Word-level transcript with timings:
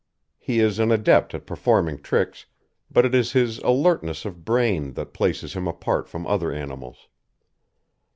He 0.39 0.61
is 0.61 0.79
an 0.79 0.91
adept 0.91 1.35
at 1.35 1.45
performing 1.45 2.01
tricks, 2.01 2.47
but 2.89 3.05
it 3.05 3.13
is 3.13 3.33
his 3.33 3.59
alertness 3.59 4.25
of 4.25 4.43
brain 4.43 4.93
that 4.93 5.13
places 5.13 5.53
him 5.53 5.67
apart 5.67 6.09
from 6.09 6.25
other 6.25 6.51
animals. 6.51 7.07